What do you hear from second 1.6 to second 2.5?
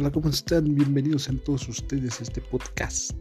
ustedes a este